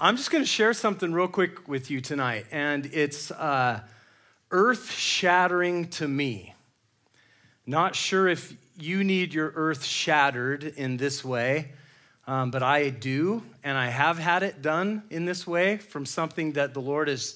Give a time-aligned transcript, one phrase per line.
[0.00, 3.80] I'm just going to share something real quick with you tonight, and it's uh,
[4.52, 6.54] earth shattering to me.
[7.66, 11.72] Not sure if you need your earth shattered in this way,
[12.28, 16.52] um, but I do, and I have had it done in this way from something
[16.52, 17.34] that the Lord has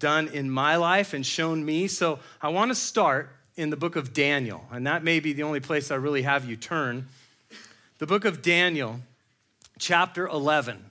[0.00, 1.86] done in my life and shown me.
[1.86, 5.44] So I want to start in the book of Daniel, and that may be the
[5.44, 7.06] only place I really have you turn.
[7.98, 8.98] The book of Daniel,
[9.78, 10.89] chapter 11.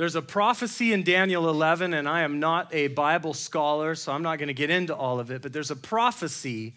[0.00, 4.22] There's a prophecy in Daniel 11, and I am not a Bible scholar, so I'm
[4.22, 6.72] not going to get into all of it, but there's a prophecy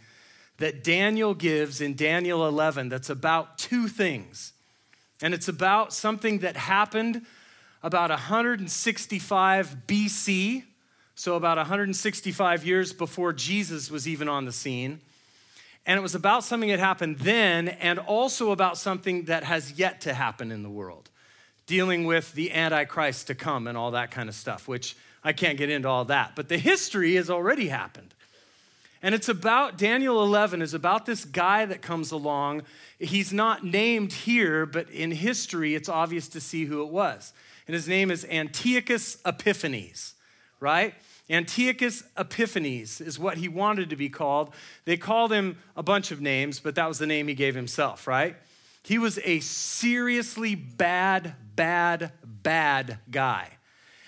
[0.58, 4.52] that Daniel gives in Daniel 11 that's about two things.
[5.22, 7.26] And it's about something that happened
[7.82, 10.64] about 165 BC,
[11.16, 15.00] so about 165 years before Jesus was even on the scene.
[15.86, 20.02] And it was about something that happened then, and also about something that has yet
[20.02, 21.10] to happen in the world
[21.66, 25.58] dealing with the Antichrist to come and all that kind of stuff, which I can't
[25.58, 26.36] get into all that.
[26.36, 28.14] But the history has already happened.
[29.02, 32.64] And it's about, Daniel 11 is about this guy that comes along.
[33.00, 37.34] He's not named here, but in history, it's obvious to see who it was.
[37.68, 40.14] And his name is Antiochus Epiphanes,
[40.62, 40.94] right?
[41.30, 44.54] Antiochus Epiphanes is what he wanted to be called.
[44.86, 48.08] They called him a bunch of names, but that was the name he gave himself,
[48.08, 48.36] right?
[48.84, 53.50] He was a seriously bad, bad, bad guy.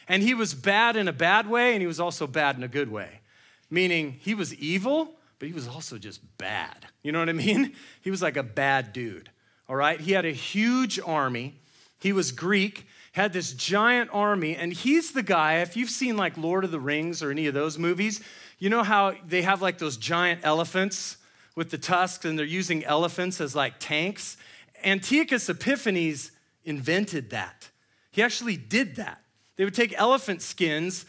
[0.08, 2.68] And he was bad in a bad way, and he was also bad in a
[2.68, 3.22] good way.
[3.70, 6.86] Meaning, he was evil, but he was also just bad.
[7.02, 7.73] You know what I mean?
[8.02, 9.31] He was like a bad dude,
[9.68, 10.00] all right?
[10.00, 11.56] He had a huge army.
[11.98, 16.38] He was Greek, had this giant army, and he's the guy, if you've seen like
[16.38, 18.22] Lord of the Rings or any of those movies,
[18.59, 21.18] you know how they have like those giant elephants
[21.56, 24.38] with the tusks, and they're using elephants as like tanks?
[24.86, 26.31] Antiochus Epiphanes
[26.64, 27.69] invented that.
[28.11, 29.22] He actually did that.
[29.58, 31.05] They would take elephant skins,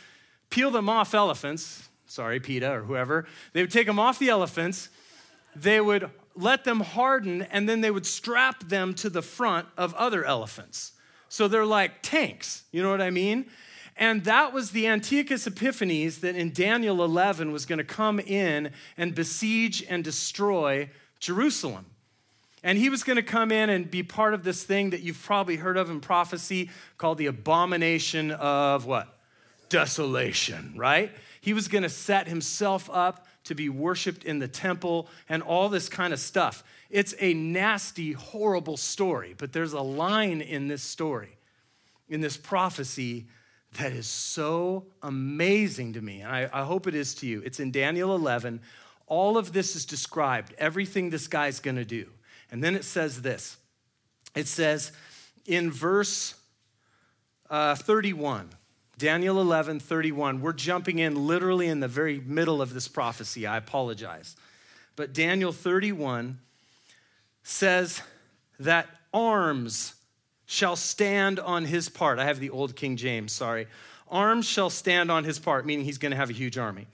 [0.51, 3.27] peel them off elephants, sorry, PETA or whoever.
[3.53, 4.89] They would take them off the elephants,
[5.55, 9.95] they would let them harden, and then they would strap them to the front of
[9.95, 10.93] other elephants.
[11.29, 13.47] So they're like tanks, you know what I mean?
[13.97, 18.71] And that was the Antiochus Epiphanes that in Daniel 11 was going to come in
[18.99, 21.87] and besiege and destroy Jerusalem.
[22.63, 25.23] And he was going to come in and be part of this thing that you've
[25.23, 29.19] probably heard of in prophecy called the abomination of what?
[29.69, 31.13] Desolation, right?
[31.41, 35.69] He was going to set himself up to be worshiped in the temple and all
[35.69, 36.65] this kind of stuff.
[36.91, 41.37] It's a nasty, horrible story, but there's a line in this story,
[42.09, 43.27] in this prophecy,
[43.79, 46.23] that is so amazing to me.
[46.23, 47.43] And I, I hope it is to you.
[47.45, 48.61] It's in Daniel 11.
[49.07, 52.09] All of this is described, everything this guy's going to do.
[52.51, 53.57] And then it says this
[54.35, 54.93] it says
[55.47, 56.35] in verse
[57.49, 58.51] uh, 31,
[58.99, 63.47] Daniel 11, 31, we're jumping in literally in the very middle of this prophecy.
[63.47, 64.37] I apologize.
[64.95, 66.39] But Daniel 31
[67.43, 68.03] says
[68.59, 69.95] that arms
[70.47, 72.19] shall stand on his part.
[72.19, 73.67] I have the old King James, sorry.
[74.09, 76.87] Arms shall stand on his part, meaning he's going to have a huge army.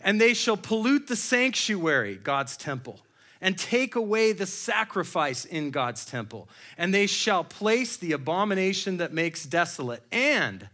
[0.00, 3.00] And they shall pollute the sanctuary, God's temple
[3.40, 6.48] and take away the sacrifice in God's temple.
[6.76, 10.02] And they shall place the abomination that makes desolate.
[10.12, 10.68] And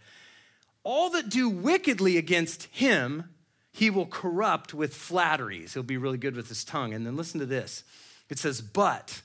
[0.83, 3.31] all that do wickedly against him,
[3.73, 5.75] he will corrupt with flatteries.
[5.75, 6.95] He'll be really good with his tongue.
[6.95, 7.85] And then listen to this
[8.29, 9.23] it says, But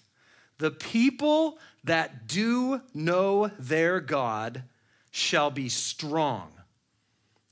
[0.57, 4.63] the people that do know their God
[5.09, 6.51] shall be strong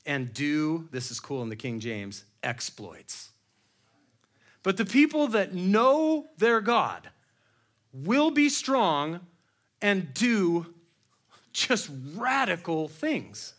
[0.05, 3.29] and do, this is cool in the King James, exploits.
[4.69, 7.09] But the people that know their God
[7.91, 9.21] will be strong
[9.81, 10.75] and do
[11.51, 13.55] just radical things,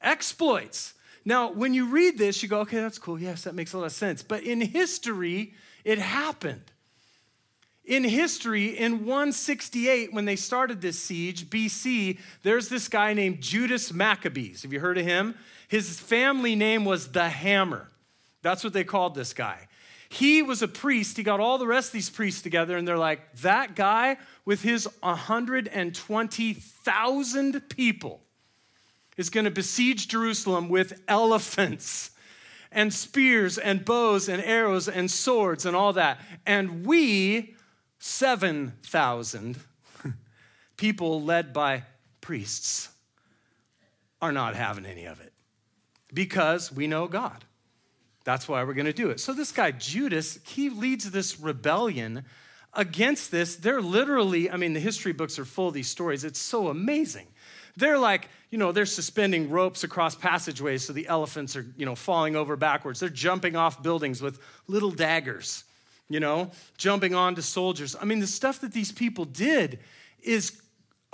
[0.00, 0.94] exploits.
[1.22, 3.20] Now, when you read this, you go, okay, that's cool.
[3.20, 4.22] Yes, that makes a lot of sense.
[4.22, 5.52] But in history,
[5.84, 6.72] it happened.
[7.84, 13.92] In history, in 168, when they started this siege, BC, there's this guy named Judas
[13.92, 14.62] Maccabees.
[14.62, 15.34] Have you heard of him?
[15.68, 17.90] His family name was the Hammer.
[18.40, 19.68] That's what they called this guy.
[20.08, 21.18] He was a priest.
[21.18, 24.62] He got all the rest of these priests together, and they're like, that guy with
[24.62, 28.20] his 120,000 people
[29.16, 32.12] is going to besiege Jerusalem with elephants
[32.72, 36.20] and spears and bows and arrows and swords and all that.
[36.46, 37.56] And we,
[37.98, 39.56] 7,000
[40.76, 41.82] people led by
[42.20, 42.90] priests,
[44.20, 45.32] are not having any of it
[46.12, 47.44] because we know God.
[48.28, 49.20] That's why we're going to do it.
[49.20, 52.26] So, this guy, Judas, he leads this rebellion
[52.74, 53.56] against this.
[53.56, 56.24] They're literally, I mean, the history books are full of these stories.
[56.24, 57.26] It's so amazing.
[57.78, 61.94] they're like, you know, they're suspending ropes across passageways so the elephants are, you know,
[61.94, 63.00] falling over backwards.
[63.00, 65.64] They're jumping off buildings with little daggers,
[66.10, 67.96] you know, jumping onto soldiers.
[67.98, 69.78] I mean, the stuff that these people did
[70.22, 70.60] is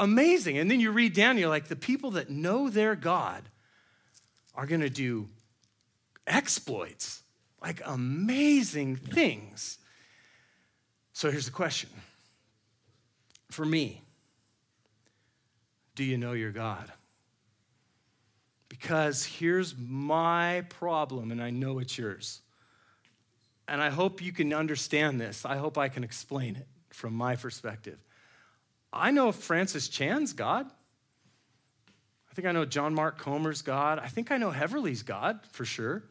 [0.01, 0.59] amazing.
[0.59, 3.45] And then you read Daniel, like the people that know their God
[4.57, 5.29] are going to do
[6.27, 7.23] exploits,
[7.63, 9.79] like amazing things.
[11.13, 11.91] So here's the question
[13.51, 14.03] for me
[15.95, 16.93] Do you know your God?
[18.69, 22.41] Because here's my problem, and I know it's yours.
[23.69, 25.47] And I hope you can understand this.
[25.47, 27.99] I hope I can explain it from my perspective.
[28.93, 30.67] I know Francis Chan's God.
[32.31, 33.99] I think I know John Mark Comer's God.
[33.99, 36.03] I think I know Heverly's God for sure.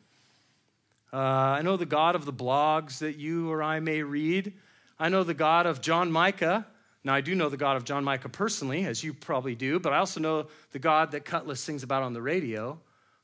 [1.14, 1.18] Uh,
[1.60, 4.52] I know the God of the blogs that you or I may read.
[4.98, 6.66] I know the God of John Micah.
[7.04, 9.94] Now, I do know the God of John Micah personally, as you probably do, but
[9.94, 12.80] I also know the God that Cutlass sings about on the radio.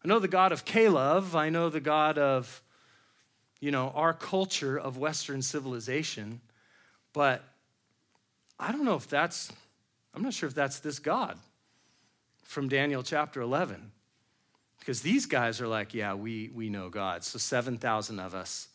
[0.05, 1.35] I know the God of Caleb.
[1.35, 2.61] I know the God of,
[3.59, 6.41] you know, our culture of Western civilization.
[7.11, 7.43] But
[8.59, 9.51] I don't know if that's,
[10.13, 11.39] I'm not sure if that's this God
[12.43, 13.91] from Daniel chapter 11.
[14.79, 17.23] Because these guys are like, yeah, we, we know God.
[17.23, 18.67] So 7,000 of us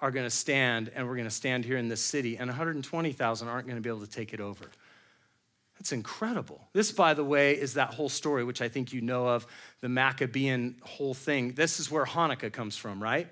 [0.00, 3.48] are going to stand, and we're going to stand here in this city, and 120,000
[3.48, 4.66] aren't going to be able to take it over.
[5.78, 6.60] That's incredible.
[6.72, 9.46] This, by the way, is that whole story, which I think you know of,
[9.80, 11.52] the Maccabean whole thing.
[11.52, 13.28] This is where Hanukkah comes from, right?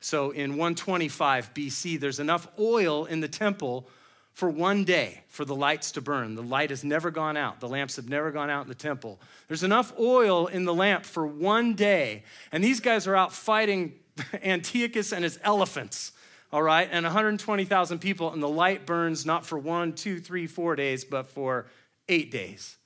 [0.00, 3.88] So in 125 BC, there's enough oil in the temple
[4.32, 6.34] for one day for the lights to burn.
[6.34, 7.60] The light has never gone out.
[7.60, 9.20] The lamps have never gone out in the temple.
[9.48, 12.24] There's enough oil in the lamp for one day.
[12.50, 13.94] And these guys are out fighting
[14.42, 16.12] Antiochus and his elephants,
[16.52, 16.88] all right?
[16.90, 21.26] And 120,000 people, and the light burns not for one, two, three, four days, but
[21.28, 21.66] for
[22.08, 22.76] eight days.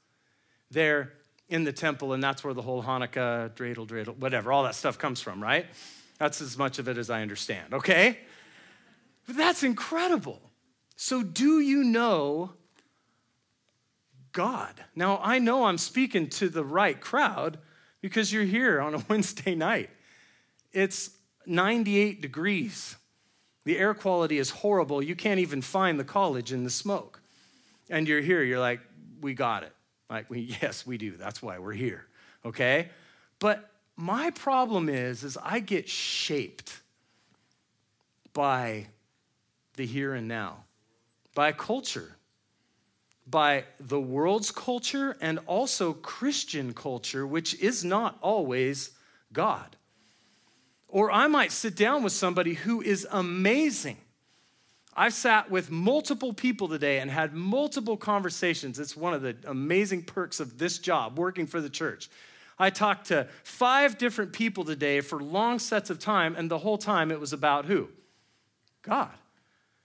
[0.71, 1.13] There
[1.49, 4.99] in the temple, and that's where the whole Hanukkah, dreidel, dreidel, whatever, all that stuff
[4.99, 5.67] comes from, right?
[6.19, 8.19] That's as much of it as I understand, okay?
[9.27, 10.41] But that's incredible.
[10.97, 12.53] So, do you know
[14.33, 14.83] God?
[14.95, 17.59] Now, I know I'm speaking to the right crowd
[18.01, 19.91] because you're here on a Wednesday night.
[20.73, 21.11] It's
[21.45, 22.97] 98 degrees.
[23.65, 25.03] The air quality is horrible.
[25.03, 27.21] You can't even find the college in the smoke.
[27.91, 28.81] And you're here, you're like,
[29.21, 29.73] we got it.
[30.09, 31.13] Like, we, yes, we do.
[31.13, 32.07] That's why we're here.
[32.45, 32.89] Okay?
[33.39, 36.81] But my problem is, is I get shaped
[38.33, 38.87] by
[39.77, 40.65] the here and now
[41.37, 42.17] by culture,
[43.27, 48.93] by the world's culture and also Christian culture, which is not always
[49.35, 49.77] God.
[50.89, 53.99] Or I might sit down with somebody who is amazing.
[54.95, 58.79] I've sat with multiple people today and had multiple conversations.
[58.79, 62.09] It's one of the amazing perks of this job, working for the church.
[62.59, 66.79] I talked to five different people today for long sets of time, and the whole
[66.79, 67.91] time it was about who?
[68.81, 69.13] God,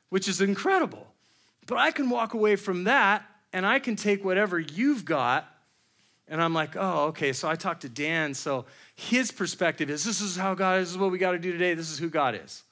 [0.07, 1.10] which is incredible.
[1.67, 3.23] But I can walk away from that
[3.53, 5.47] and I can take whatever you've got
[6.31, 7.33] and I'm like, oh, okay.
[7.33, 8.33] So I talked to Dan.
[8.33, 8.65] So
[8.95, 11.51] his perspective is this is how God is, this is what we got to do
[11.51, 11.73] today.
[11.73, 12.63] This is who God is.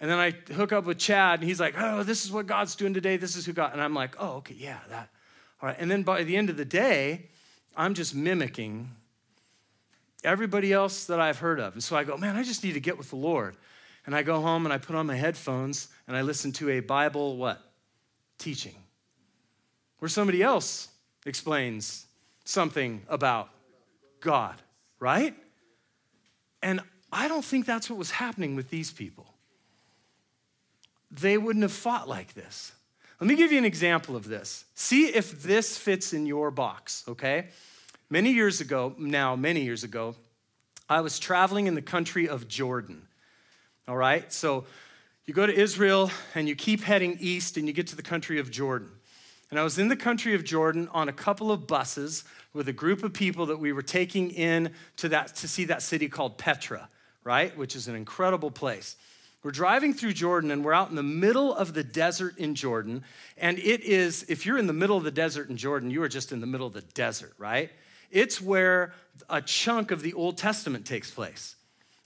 [0.00, 2.74] And then I hook up with Chad and he's like, oh, this is what God's
[2.74, 3.16] doing today.
[3.16, 3.72] This is who God.
[3.72, 5.08] And I'm like, oh, okay, yeah, that.
[5.62, 5.76] All right.
[5.78, 7.26] And then by the end of the day,
[7.76, 8.90] I'm just mimicking
[10.24, 11.74] everybody else that I've heard of.
[11.74, 13.56] And so I go, man, I just need to get with the Lord.
[14.04, 16.80] And I go home and I put on my headphones and I listen to a
[16.80, 17.60] Bible, what?
[18.38, 18.76] Teaching,
[19.98, 20.88] where somebody else
[21.26, 22.06] explains
[22.44, 23.50] something about
[24.20, 24.60] God,
[25.00, 25.34] right?
[26.62, 26.80] And
[27.12, 29.26] I don't think that's what was happening with these people.
[31.10, 32.72] They wouldn't have fought like this.
[33.20, 34.64] Let me give you an example of this.
[34.74, 37.48] See if this fits in your box, okay?
[38.10, 40.14] Many years ago, now, many years ago,
[40.88, 43.02] I was traveling in the country of Jordan.
[43.86, 44.32] All right?
[44.32, 44.64] So
[45.28, 48.38] you go to Israel and you keep heading east and you get to the country
[48.38, 48.88] of Jordan.
[49.50, 52.72] And I was in the country of Jordan on a couple of buses with a
[52.72, 56.38] group of people that we were taking in to that to see that city called
[56.38, 56.88] Petra,
[57.24, 57.54] right?
[57.58, 58.96] Which is an incredible place.
[59.42, 63.04] We're driving through Jordan and we're out in the middle of the desert in Jordan.
[63.36, 66.08] And it is, if you're in the middle of the desert in Jordan, you are
[66.08, 67.70] just in the middle of the desert, right?
[68.10, 68.94] It's where
[69.28, 71.54] a chunk of the Old Testament takes place.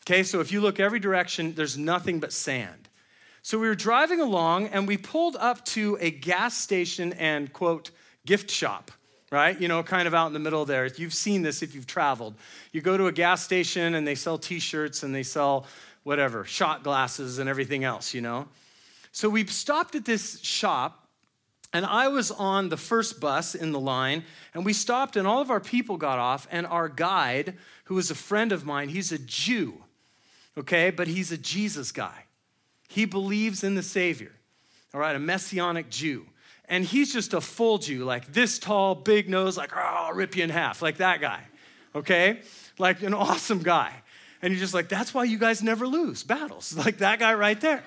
[0.04, 2.88] Okay, so if you look every direction, there's nothing but sand.
[3.42, 7.90] So we were driving along and we pulled up to a gas station and, quote,
[8.24, 8.92] gift shop,
[9.32, 9.60] right?
[9.60, 10.86] You know, kind of out in the middle there.
[10.86, 12.34] You've seen this if you've traveled.
[12.70, 15.66] You go to a gas station and they sell t shirts and they sell
[16.04, 18.46] whatever, shot glasses and everything else, you know?
[19.10, 21.08] So we stopped at this shop
[21.72, 25.40] And I was on the first bus in the line, and we stopped, and all
[25.40, 26.46] of our people got off.
[26.50, 29.82] And our guide, who was a friend of mine, he's a Jew,
[30.58, 32.26] okay, but he's a Jesus guy.
[32.92, 34.32] He believes in the Savior,
[34.92, 36.26] all right, a messianic Jew.
[36.68, 40.36] And he's just a full Jew, like this tall, big nose, like, oh, I'll rip
[40.36, 41.40] you in half, like that guy,
[41.94, 42.40] okay?
[42.78, 43.94] Like an awesome guy.
[44.42, 47.58] And you're just like, that's why you guys never lose battles, like that guy right
[47.62, 47.82] there.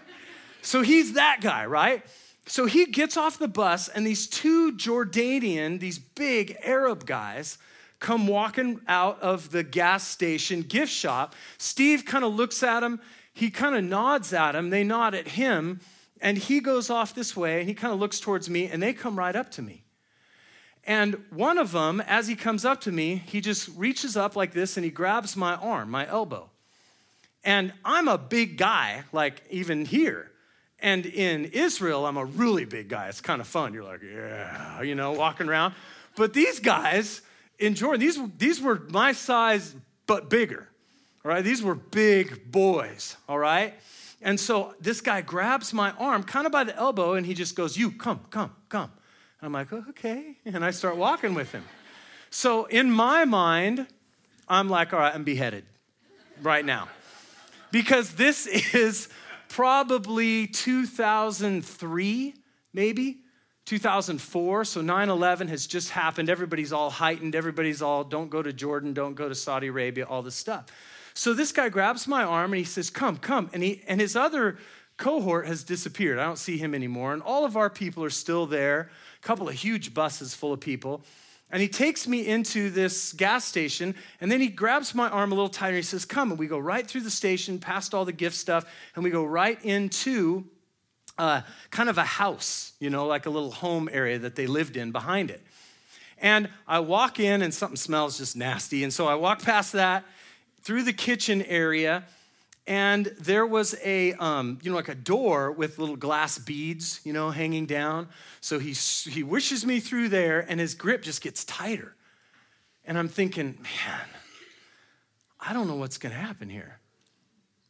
[0.63, 2.03] So he's that guy, right?
[2.47, 7.59] So he gets off the bus, and these two Jordanian, these big Arab guys,
[7.99, 11.35] come walking out of the gas station gift shop.
[11.59, 12.99] Steve kind of looks at him.
[13.35, 14.69] He kind of nods at him.
[14.69, 15.81] They nod at him.
[16.21, 18.93] And he goes off this way and he kind of looks towards me and they
[18.93, 19.83] come right up to me.
[20.85, 24.53] And one of them, as he comes up to me, he just reaches up like
[24.53, 26.49] this and he grabs my arm, my elbow.
[27.43, 30.31] And I'm a big guy, like even here.
[30.79, 33.09] And in Israel, I'm a really big guy.
[33.09, 33.73] It's kind of fun.
[33.73, 35.73] You're like, yeah, you know, walking around.
[36.15, 37.21] But these guys
[37.59, 39.75] in Jordan, these, these were my size,
[40.07, 40.69] but bigger.
[41.25, 43.17] All right, these were big boys.
[43.27, 43.73] All right.
[44.21, 47.55] And so this guy grabs my arm kind of by the elbow and he just
[47.55, 48.91] goes, You, come, come, come.
[49.41, 50.37] And I'm like, Okay.
[50.45, 51.63] And I start walking with him.
[52.29, 53.87] So in my mind,
[54.47, 55.65] I'm like, All right, I'm beheaded
[56.43, 56.89] right now.
[57.71, 59.09] Because this is
[59.49, 62.35] probably 2003,
[62.71, 63.17] maybe
[63.65, 64.63] 2004.
[64.63, 66.29] So 9 11 has just happened.
[66.29, 67.33] Everybody's all heightened.
[67.33, 70.67] Everybody's all, don't go to Jordan, don't go to Saudi Arabia, all this stuff.
[71.15, 73.49] So this guy grabs my arm and he says, Come, come.
[73.53, 74.57] And, he, and his other
[74.97, 76.19] cohort has disappeared.
[76.19, 77.13] I don't see him anymore.
[77.13, 80.59] And all of our people are still there, a couple of huge buses full of
[80.59, 81.03] people.
[81.51, 85.35] And he takes me into this gas station, and then he grabs my arm a
[85.35, 85.69] little tighter.
[85.69, 86.31] And he says, Come.
[86.31, 89.23] And we go right through the station, past all the gift stuff, and we go
[89.23, 90.45] right into
[91.17, 94.75] uh, kind of a house, you know, like a little home area that they lived
[94.75, 95.41] in behind it.
[96.17, 98.83] And I walk in, and something smells just nasty.
[98.83, 100.03] And so I walk past that,
[100.65, 102.03] through the kitchen area,
[102.65, 107.13] and there was a um, you know like a door with little glass beads you
[107.13, 108.09] know hanging down.
[108.41, 111.95] So he, he wishes me through there and his grip just gets tighter.
[112.87, 114.07] And i'm thinking man
[115.39, 116.79] i don't know what's going to happen here.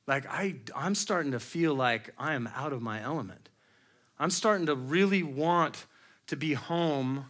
[0.07, 3.49] Like I, i'm starting to feel like i am out of my element.
[4.17, 5.85] I'm starting to really want
[6.27, 7.25] to be home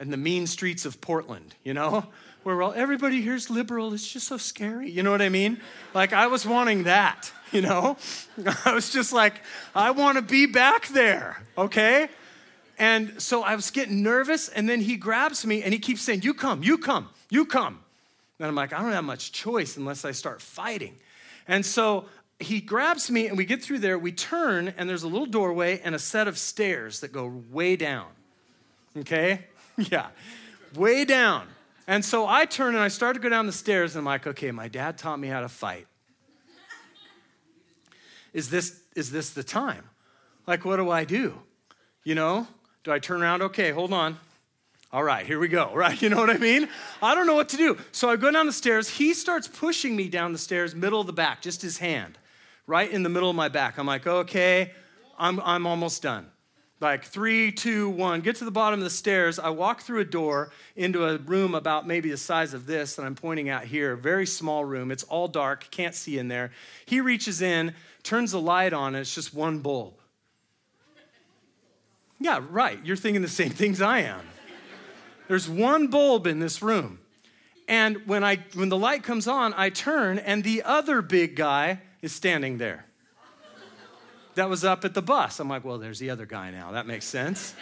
[0.00, 2.06] in the mean streets of portland you know
[2.42, 3.94] where all, everybody here's liberal.
[3.94, 4.90] It's just so scary.
[4.90, 5.60] You know what I mean?
[5.94, 7.96] Like, I was wanting that, you know?
[8.64, 9.40] I was just like,
[9.74, 12.08] I want to be back there, okay?
[12.78, 16.22] And so I was getting nervous, and then he grabs me and he keeps saying,
[16.22, 17.80] You come, you come, you come.
[18.38, 20.96] And I'm like, I don't have much choice unless I start fighting.
[21.46, 22.06] And so
[22.40, 23.96] he grabs me, and we get through there.
[23.98, 27.76] We turn, and there's a little doorway and a set of stairs that go way
[27.76, 28.08] down.
[28.96, 29.44] Okay?
[29.90, 30.08] Yeah,
[30.74, 31.48] way down.
[31.86, 34.26] And so I turn and I start to go down the stairs, and I'm like,
[34.26, 35.86] okay, my dad taught me how to fight.
[38.32, 39.84] Is this, is this the time?
[40.46, 41.34] Like, what do I do?
[42.04, 42.46] You know,
[42.84, 43.42] do I turn around?
[43.42, 44.16] Okay, hold on.
[44.92, 46.00] All right, here we go, right?
[46.00, 46.68] You know what I mean?
[47.02, 47.78] I don't know what to do.
[47.92, 48.88] So I go down the stairs.
[48.88, 52.18] He starts pushing me down the stairs, middle of the back, just his hand,
[52.66, 53.78] right in the middle of my back.
[53.78, 54.72] I'm like, okay,
[55.18, 56.31] I'm, I'm almost done
[56.82, 59.38] like three, two, one, get to the bottom of the stairs.
[59.38, 63.04] I walk through a door into a room about maybe the size of this that
[63.04, 64.90] I'm pointing out here, very small room.
[64.90, 66.50] It's all dark, can't see in there.
[66.84, 69.94] He reaches in, turns the light on, and it's just one bulb.
[72.18, 72.78] Yeah, right.
[72.84, 74.20] You're thinking the same things I am.
[75.28, 76.98] There's one bulb in this room.
[77.68, 81.80] And when, I, when the light comes on, I turn, and the other big guy
[82.02, 82.86] is standing there
[84.34, 85.40] that was up at the bus.
[85.40, 86.72] I'm like, well, there's the other guy now.
[86.72, 87.54] That makes sense.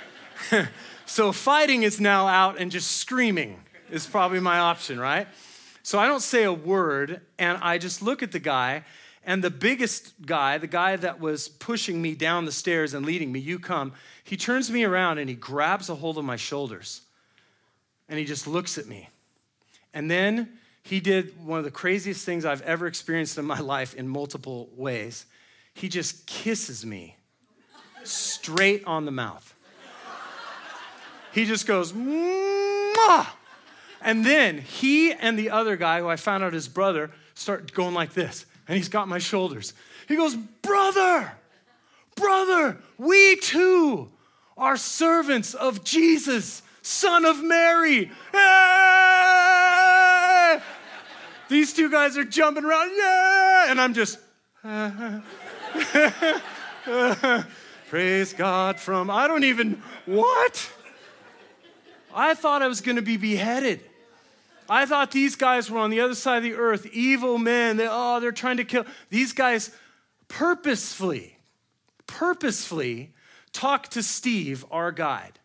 [1.06, 3.60] so fighting is now out and just screaming
[3.90, 5.26] is probably my option, right?
[5.82, 8.84] So I don't say a word and I just look at the guy.
[9.24, 13.30] And the biggest guy, the guy that was pushing me down the stairs and leading
[13.30, 13.92] me, you come,
[14.24, 17.02] he turns me around and he grabs a hold of my shoulders
[18.08, 19.08] and he just looks at me.
[19.92, 23.94] And then he did one of the craziest things I've ever experienced in my life
[23.94, 25.26] in multiple ways
[25.74, 27.16] he just kisses me
[28.04, 29.54] straight on the mouth.
[31.32, 33.26] He just goes, Mwah!
[34.02, 37.94] and then he and the other guy, who I found out his brother, start going
[37.94, 39.74] like this, and he's got my shoulders.
[40.08, 41.32] He goes, Brother,
[42.16, 44.10] brother, we too
[44.56, 48.10] are servants of Jesus, son of Mary.
[48.32, 49.20] Hey!
[51.48, 54.18] These two guys are jumping around, yeah, and I'm just.
[57.88, 60.70] Praise God from, I don't even, what?
[62.14, 63.80] I thought I was going to be beheaded.
[64.68, 67.76] I thought these guys were on the other side of the earth, evil men.
[67.76, 68.84] They, oh, they're trying to kill.
[69.08, 69.70] These guys
[70.28, 71.36] purposefully,
[72.06, 73.12] purposefully
[73.52, 75.40] talked to Steve, our guide.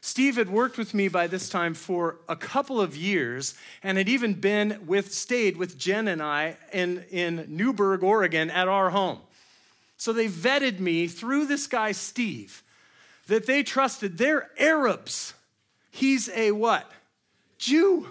[0.00, 4.08] Steve had worked with me by this time for a couple of years and had
[4.08, 9.20] even been with, stayed with Jen and I in, in Newberg, Oregon at our home.
[9.98, 12.62] So they vetted me through this guy, Steve,
[13.26, 14.16] that they trusted.
[14.16, 15.34] They're Arabs.
[15.90, 16.90] He's a what?
[17.58, 18.06] Jew.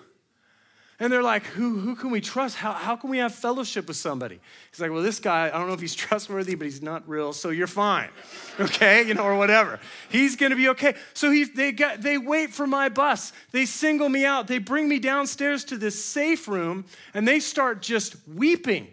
[1.00, 2.58] And they're like, who, who can we trust?
[2.58, 4.40] How, how can we have fellowship with somebody?
[4.72, 7.34] He's like, well, this guy, I don't know if he's trustworthy, but he's not real,
[7.34, 8.10] so you're fine.
[8.60, 9.04] Okay?
[9.04, 9.80] You know, or whatever.
[10.10, 10.96] He's gonna be okay.
[11.14, 13.32] So he, they, get, they wait for my bus.
[13.52, 14.48] They single me out.
[14.48, 18.88] They bring me downstairs to this safe room, and they start just weeping,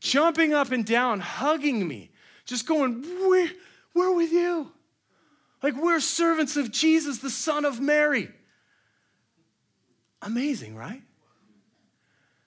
[0.00, 2.10] jumping up and down, hugging me
[2.50, 3.50] just going, we're,
[3.94, 4.70] we're with you.
[5.62, 8.28] Like we're servants of Jesus, the Son of Mary.
[10.20, 11.00] Amazing, right?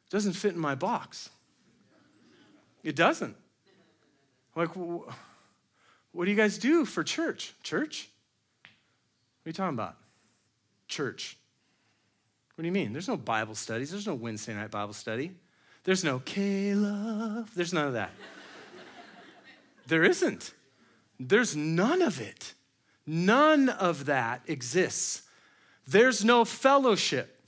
[0.10, 1.30] Doesn't fit in my box.
[2.84, 3.36] It doesn't.
[4.56, 7.54] Like, what do you guys do for church?
[7.64, 8.10] Church?
[8.62, 9.96] What are you talking about?
[10.88, 11.38] Church.
[12.56, 12.92] What do you mean?
[12.92, 13.90] There's no Bible studies.
[13.90, 15.32] There's no Wednesday night Bible study.
[15.86, 17.50] There's no Caleb.
[17.56, 18.12] There's none of that.
[19.88, 20.54] There isn't.
[21.20, 22.54] There's none of it.
[23.06, 25.24] None of that exists.
[25.88, 27.42] There's no fellowship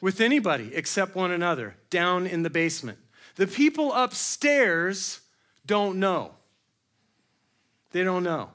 [0.00, 2.98] with anybody except one another down in the basement.
[3.36, 5.20] The people upstairs
[5.66, 6.32] don't know.
[7.92, 8.50] They don't know.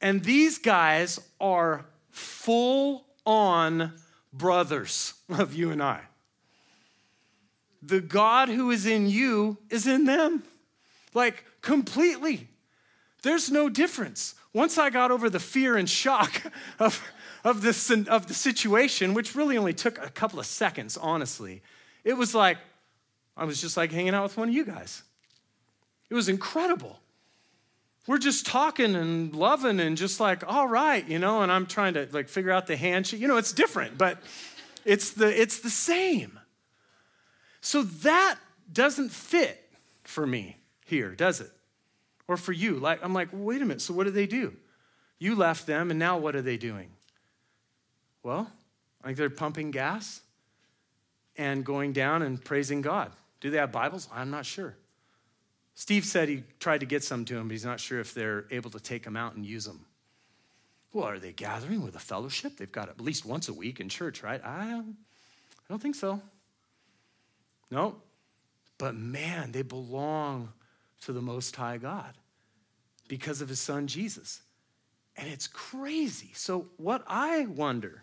[0.00, 3.92] And these guys are full on
[4.32, 6.00] brothers of you and I.
[7.82, 10.42] The God who is in you is in them.
[11.14, 12.48] Like completely.
[13.22, 14.34] There's no difference.
[14.52, 16.42] Once I got over the fear and shock
[16.78, 17.02] of,
[17.44, 21.62] of, this, of the situation, which really only took a couple of seconds, honestly,
[22.04, 22.58] it was like
[23.36, 25.02] I was just like hanging out with one of you guys.
[26.10, 26.98] It was incredible.
[28.06, 31.94] We're just talking and loving and just like, all right, you know, and I'm trying
[31.94, 33.20] to like figure out the handshake.
[33.20, 34.18] You know, it's different, but
[34.84, 36.38] it's the it's the same.
[37.60, 38.36] So that
[38.72, 39.70] doesn't fit
[40.02, 41.50] for me here, does it?
[42.28, 44.54] Or for you, like I'm like, wait a minute, so what do they do?
[45.18, 46.88] You left them, and now what are they doing?
[48.22, 48.50] Well,
[49.02, 50.20] I think they're pumping gas
[51.36, 53.12] and going down and praising God.
[53.40, 54.08] Do they have Bibles?
[54.12, 54.76] I'm not sure.
[55.74, 58.44] Steve said he tried to get some to him, but he's not sure if they're
[58.50, 59.84] able to take them out and use them.
[60.92, 62.56] Well, are they gathering with a fellowship?
[62.56, 64.44] They've got at least once a week in church, right?
[64.44, 66.20] I don't, I don't think so.
[67.70, 67.96] No.
[68.76, 70.52] But man, they belong
[71.02, 72.14] to the Most High God
[73.08, 74.42] because of his son Jesus.
[75.16, 76.30] And it's crazy.
[76.34, 78.02] So, what I wonder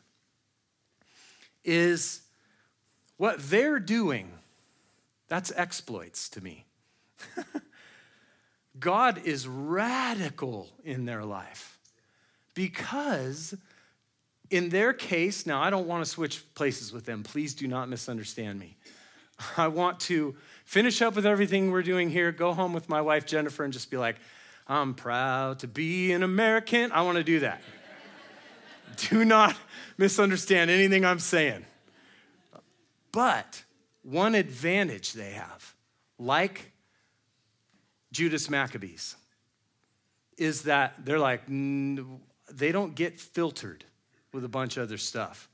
[1.64, 2.22] is
[3.18, 4.32] what they're doing,
[5.28, 6.66] that's exploits to me.
[8.80, 11.80] God is radical in their life
[12.54, 13.56] because,
[14.50, 17.24] in their case, now I don't want to switch places with them.
[17.24, 18.78] Please do not misunderstand me.
[19.58, 20.36] I want to
[20.70, 23.90] finish up with everything we're doing here, go home with my wife Jennifer, and just
[23.90, 24.18] be like,
[24.68, 26.92] I'm proud to be an American.
[26.92, 27.60] I want to do that.
[29.10, 29.56] do not
[29.98, 31.66] misunderstand anything I'm saying.
[33.12, 33.64] But
[34.04, 35.74] one advantage they have,
[36.20, 36.72] like
[38.12, 39.16] Judas Maccabees,
[40.38, 43.86] is that they're like, they don't get filtered
[44.32, 45.50] with a bunch of other stuff.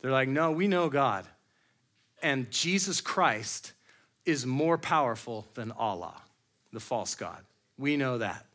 [0.00, 1.26] They're like, no, we know God.
[2.22, 3.72] And Jesus Christ
[4.24, 6.20] is more powerful than Allah,
[6.72, 7.42] the false God.
[7.78, 8.46] We know that.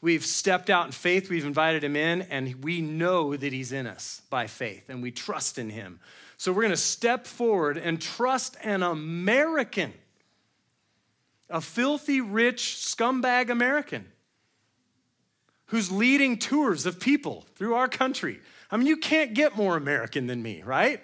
[0.00, 3.86] We've stepped out in faith, we've invited him in, and we know that he's in
[3.86, 5.98] us by faith, and we trust in him.
[6.36, 9.92] So we're going to step forward and trust an American,
[11.50, 14.06] a filthy, rich, scumbag American
[15.66, 18.40] who's leading tours of people through our country.
[18.70, 21.00] I mean, you can't get more American than me, right?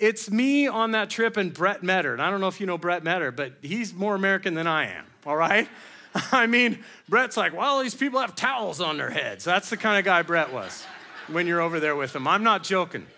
[0.00, 2.12] It's me on that trip and Brett Metter.
[2.12, 4.86] And I don't know if you know Brett Metter, but he's more American than I
[4.86, 5.68] am, all right?
[6.32, 9.44] I mean, Brett's like, well, these people have towels on their heads.
[9.44, 10.84] That's the kind of guy Brett was
[11.28, 12.26] when you're over there with him.
[12.26, 13.06] I'm not joking.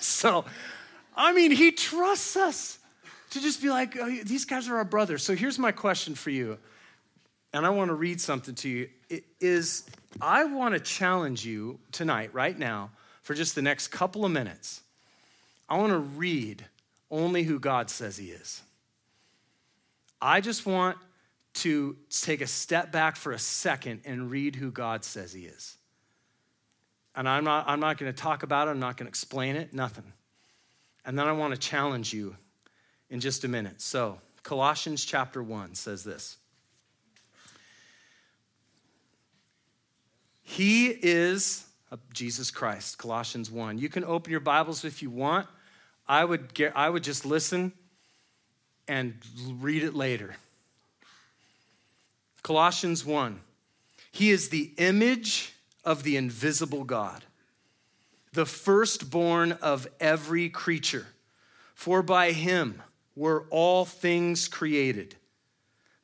[0.00, 0.44] So,
[1.16, 2.78] I mean, he trusts us
[3.30, 5.22] to just be like, oh, these guys are our brothers.
[5.22, 6.58] So here's my question for you,
[7.52, 8.88] and I want to read something to you.
[9.08, 9.84] It is
[10.20, 12.90] I want to challenge you tonight, right now,
[13.28, 14.80] for just the next couple of minutes,
[15.68, 16.64] I want to read
[17.10, 18.62] only who God says He is.
[20.18, 20.96] I just want
[21.56, 25.76] to take a step back for a second and read who God says He is.
[27.14, 29.56] And I'm not, I'm not going to talk about it, I'm not going to explain
[29.56, 30.10] it, nothing.
[31.04, 32.34] And then I want to challenge you
[33.10, 33.82] in just a minute.
[33.82, 36.38] So, Colossians chapter 1 says this
[40.42, 41.67] He is
[42.12, 43.78] Jesus Christ, Colossians 1.
[43.78, 45.46] You can open your Bibles if you want.
[46.06, 47.72] I would, get, I would just listen
[48.86, 49.14] and
[49.60, 50.36] read it later.
[52.42, 53.40] Colossians 1.
[54.10, 55.52] He is the image
[55.84, 57.24] of the invisible God,
[58.32, 61.06] the firstborn of every creature.
[61.74, 62.82] For by him
[63.14, 65.14] were all things created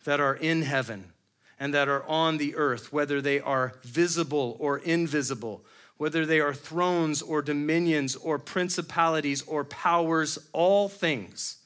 [0.05, 1.13] that are in heaven
[1.59, 5.65] and that are on the earth, whether they are visible or invisible,
[5.97, 11.59] whether they are thrones or dominions or principalities or powers, all things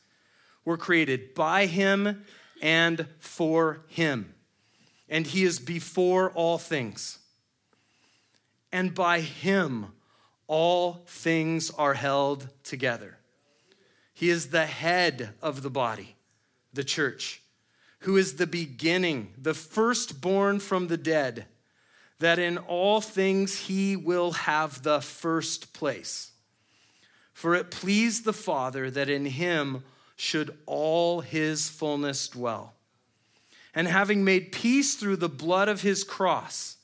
[0.65, 2.25] were created by him
[2.61, 4.35] and for him.
[5.09, 7.19] And he is before all things.
[8.71, 9.87] And by him,
[10.47, 13.19] all things are held together.
[14.13, 16.17] He is the head of the body,
[16.73, 17.41] the church,
[18.01, 21.47] who is the beginning, the firstborn from the dead,
[22.19, 26.33] that in all things he will have the first place.
[27.33, 29.85] For it pleased the Father that in him
[30.17, 32.75] should all his fullness dwell.
[33.75, 36.79] And having made peace through the blood of his cross,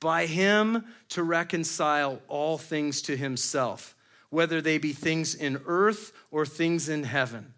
[0.00, 3.94] by him to reconcile all things to himself,
[4.30, 7.52] whether they be things in earth or things in heaven.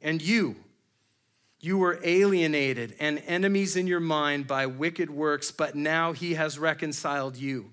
[0.00, 0.56] And you,
[1.60, 6.58] you were alienated and enemies in your mind by wicked works, but now he has
[6.58, 7.72] reconciled you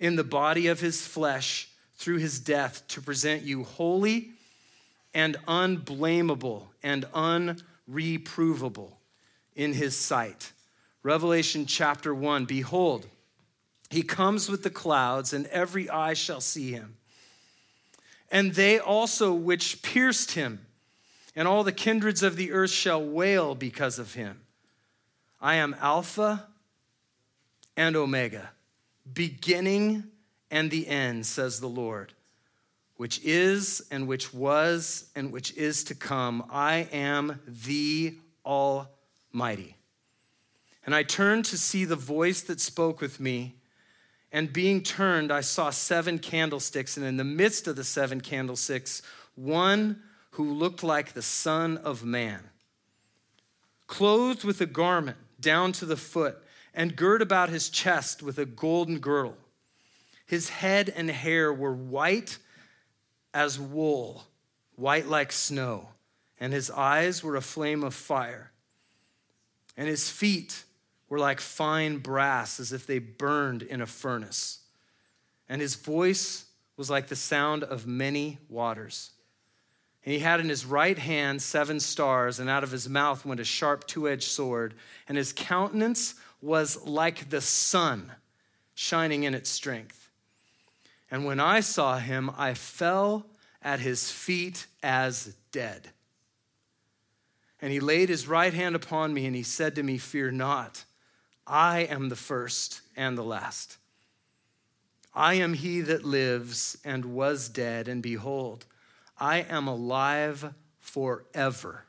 [0.00, 4.30] in the body of his flesh through his death to present you holy
[5.14, 8.92] and unblameable and unreprovable
[9.54, 10.52] in his sight.
[11.02, 13.06] Revelation chapter 1 Behold,
[13.90, 16.96] he comes with the clouds, and every eye shall see him.
[18.30, 20.66] And they also which pierced him,
[21.34, 24.40] and all the kindreds of the earth shall wail because of him.
[25.40, 26.46] I am Alpha
[27.76, 28.50] and Omega,
[29.12, 30.04] beginning
[30.50, 32.12] and the end, says the Lord
[33.02, 36.44] which is and which was and which is to come.
[36.48, 38.16] I am the
[38.46, 39.76] Almighty.
[40.86, 43.56] And I turned to see the voice that spoke with me.
[44.30, 49.02] And being turned, I saw seven candlesticks, and in the midst of the seven candlesticks,
[49.34, 50.00] one
[50.32, 52.40] who looked like the Son of Man,
[53.86, 56.38] clothed with a garment down to the foot,
[56.74, 59.36] and girt about his chest with a golden girdle.
[60.26, 62.38] His head and hair were white
[63.34, 64.24] as wool,
[64.76, 65.88] white like snow,
[66.40, 68.52] and his eyes were a flame of fire.
[69.76, 70.64] And his feet
[71.10, 74.60] were like fine brass, as if they burned in a furnace.
[75.48, 76.46] And his voice
[76.78, 79.10] was like the sound of many waters.
[80.04, 83.40] And he had in his right hand seven stars, and out of his mouth went
[83.40, 84.74] a sharp two edged sword,
[85.08, 88.12] and his countenance was like the sun
[88.74, 90.10] shining in its strength.
[91.10, 93.26] And when I saw him, I fell
[93.62, 95.90] at his feet as dead.
[97.60, 100.84] And he laid his right hand upon me, and he said to me, Fear not,
[101.46, 103.76] I am the first and the last.
[105.14, 108.66] I am he that lives and was dead, and behold,
[109.22, 111.84] I am alive forever.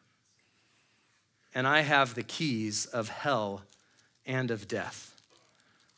[1.55, 3.63] And I have the keys of hell
[4.23, 5.19] and of death.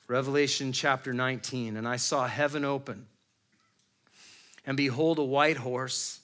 [0.08, 3.08] Revelation chapter 19, and I saw heaven open
[4.66, 6.22] and behold, a white horse.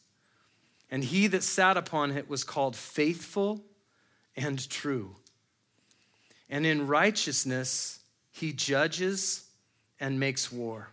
[0.90, 3.62] And he that sat upon it was called faithful
[4.38, 5.18] and true.
[6.50, 8.00] And in righteousness
[8.32, 9.44] he judges
[10.00, 10.88] and makes war.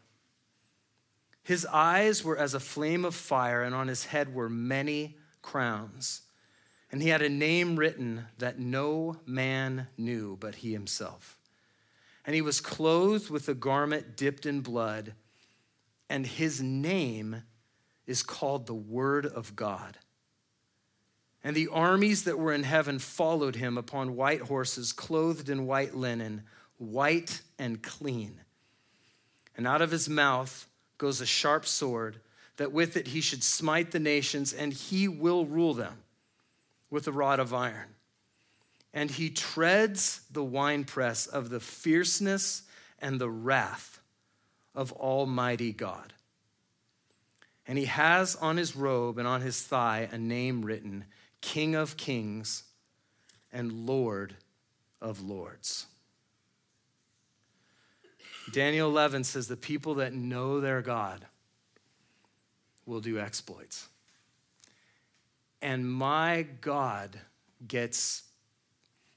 [1.48, 6.20] His eyes were as a flame of fire, and on his head were many crowns.
[6.92, 11.38] And he had a name written that no man knew but he himself.
[12.26, 15.14] And he was clothed with a garment dipped in blood
[16.10, 17.44] and his name
[18.06, 19.96] is called the Word of God.
[21.42, 25.94] And the armies that were in heaven followed him upon white horses, clothed in white
[25.94, 26.42] linen,
[26.76, 28.42] white and clean.
[29.56, 30.67] And out of his mouth
[30.98, 32.20] goes a sharp sword,
[32.56, 35.98] that with it he should smite the nations, and he will rule them
[36.90, 37.94] with a rod of iron.
[38.92, 42.62] And he treads the winepress of the fierceness
[42.98, 44.00] and the wrath
[44.74, 46.12] of Almighty God.
[47.66, 51.04] And he has on his robe and on his thigh a name written
[51.40, 52.64] King of Kings
[53.52, 54.34] and Lord
[55.00, 55.86] of lords.
[58.52, 61.24] Daniel 11 says the people that know their God
[62.86, 63.88] will do exploits.
[65.60, 67.18] And my God
[67.66, 68.22] gets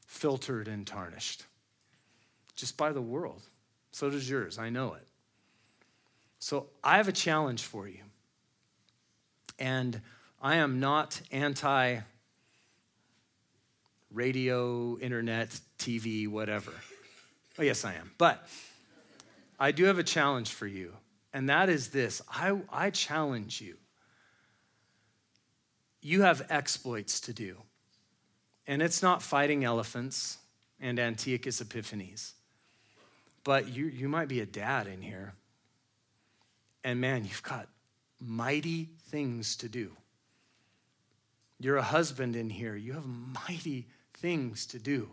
[0.08, 1.46] filtered and tarnished
[2.56, 3.42] just by the world.
[3.92, 4.58] So does yours.
[4.58, 5.08] I know it.
[6.40, 8.02] So I have a challenge for you.
[9.60, 10.02] And
[10.42, 12.00] I am not anti
[14.12, 16.72] radio, internet, TV, whatever.
[17.60, 18.12] Oh, yes, I am.
[18.18, 18.48] But
[19.62, 20.94] I do have a challenge for you,
[21.34, 23.78] and that is this I, I challenge you.
[26.02, 27.58] You have exploits to do,
[28.66, 30.40] and it's not fighting elephants
[30.80, 32.34] and Antiochus Epiphanes,
[33.44, 35.36] but you, you might be a dad in here,
[36.84, 37.68] and man, you've got
[38.20, 39.92] mighty things to do.
[41.60, 45.12] You're a husband in here, you have mighty things to do.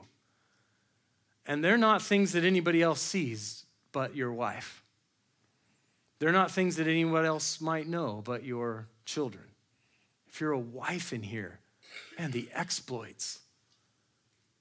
[1.45, 3.67] And they're not things that anybody else sees
[3.99, 4.85] but your wife.
[6.21, 9.43] They're not things that anyone else might know but your children.
[10.29, 11.59] If you're a wife in here,
[12.17, 13.41] and the exploits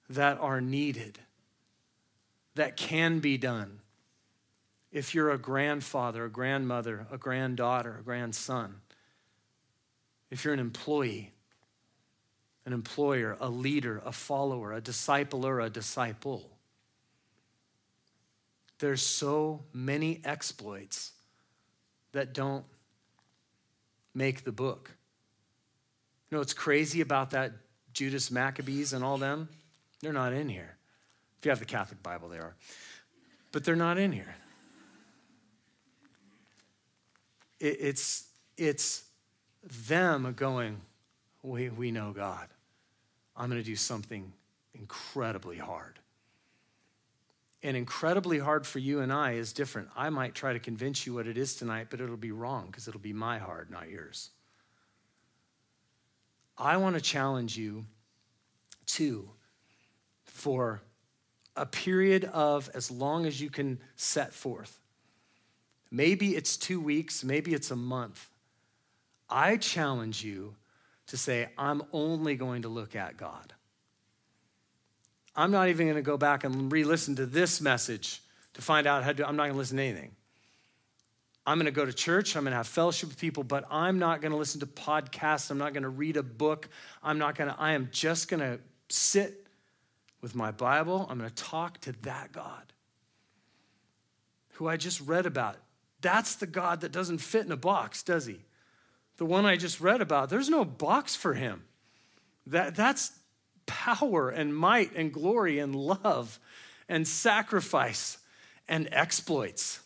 [0.09, 1.19] that are needed,
[2.55, 3.81] that can be done.
[4.91, 8.81] If you're a grandfather, a grandmother, a granddaughter, a grandson,
[10.31, 11.31] if you're an employee,
[12.65, 16.56] an employer, a leader, a follower, a discipler, a disciple.
[18.79, 21.11] There's so many exploits
[22.11, 22.65] that don't
[24.13, 24.91] make the book.
[26.29, 27.53] You know what's crazy about that
[27.93, 29.49] Judas Maccabees and all them?
[30.01, 30.77] They're not in here.
[31.39, 32.55] If you have the Catholic Bible, they are.
[33.51, 34.35] But they're not in here.
[37.59, 39.03] It, it's, it's
[39.87, 40.81] them going,
[41.43, 42.47] we, we know God.
[43.35, 44.31] I'm going to do something
[44.73, 45.99] incredibly hard.
[47.67, 49.89] And incredibly hard for you and I is different.
[49.93, 52.87] I might try to convince you what it is tonight, but it'll be wrong because
[52.87, 54.29] it'll be my hard, not yours.
[56.57, 57.85] I want to challenge you
[58.85, 59.29] to,
[60.23, 60.81] for
[61.57, 64.79] a period of as long as you can set forth.
[65.91, 68.29] Maybe it's two weeks, maybe it's a month.
[69.29, 70.55] I challenge you
[71.07, 73.51] to say, I'm only going to look at God.
[75.37, 78.21] I'm not even going to go back and re listen to this message
[78.55, 80.11] to find out how to, I'm not going to listen to anything.
[81.45, 82.35] I'm going to go to church.
[82.35, 85.49] I'm going to have fellowship with people, but I'm not going to listen to podcasts.
[85.49, 86.67] I'm not going to read a book.
[87.01, 89.47] I'm not going to, I am just going to sit
[90.21, 91.07] with my Bible.
[91.09, 92.73] I'm going to talk to that God
[94.53, 95.55] who I just read about.
[96.01, 98.39] That's the God that doesn't fit in a box, does he?
[99.17, 101.63] the one I just read about, there's no box for him.
[102.45, 103.11] That, that's
[103.67, 106.39] power and might and glory and love
[106.89, 108.17] and sacrifice
[108.67, 109.79] and exploits.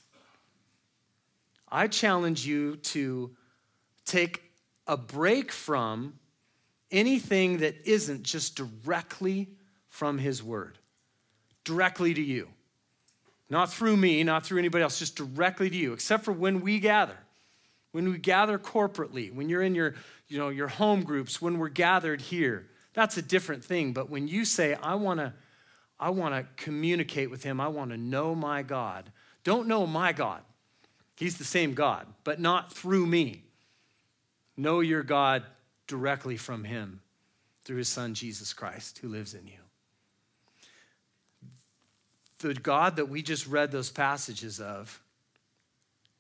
[1.69, 3.31] I challenge you to
[4.05, 4.41] take
[4.87, 6.13] a break from
[6.91, 9.49] anything that isn't just directly
[9.89, 10.77] from His Word,
[11.63, 12.47] directly to you.
[13.49, 16.79] Not through me, not through anybody else, just directly to you, except for when we
[16.79, 17.17] gather
[17.91, 19.95] when we gather corporately, when you're in your,
[20.27, 23.93] you know, your home groups, when we're gathered here, that's a different thing.
[23.93, 25.33] But when you say, I want to
[26.01, 29.11] I want to communicate with him, I want to know my God,
[29.43, 30.41] don't know my God.
[31.15, 33.43] He's the same God, but not through me.
[34.57, 35.43] Know your God
[35.85, 37.01] directly from him
[37.63, 39.53] through his son Jesus Christ who lives in you.
[42.39, 44.99] The God that we just read those passages of,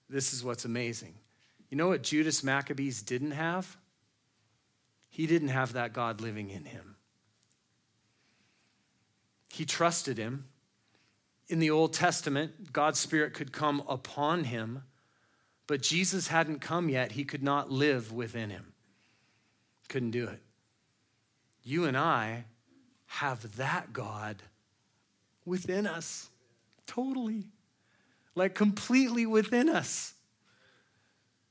[0.07, 1.15] this is what's amazing.
[1.71, 3.75] You know what Judas Maccabees didn't have?
[5.11, 6.95] He didn't have that God living in him.
[9.49, 10.45] He trusted him.
[11.49, 14.83] In the Old Testament, God's Spirit could come upon him,
[15.67, 17.11] but Jesus hadn't come yet.
[17.11, 18.71] He could not live within him.
[19.89, 20.41] Couldn't do it.
[21.61, 22.45] You and I
[23.07, 24.41] have that God
[25.43, 26.29] within us,
[26.87, 27.49] totally,
[28.33, 30.13] like completely within us.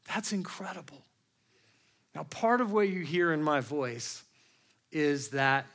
[0.09, 1.05] That's incredible.
[2.14, 4.23] Now, part of what you hear in my voice
[4.90, 5.66] is that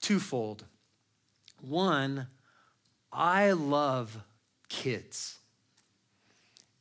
[0.00, 0.64] twofold.
[1.60, 2.26] One,
[3.12, 4.16] I love
[4.68, 5.38] kids.